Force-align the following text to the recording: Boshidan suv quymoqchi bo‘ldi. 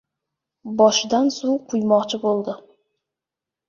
Boshidan 0.79 1.31
suv 1.37 1.61
quymoqchi 1.69 2.25
bo‘ldi. 2.27 2.61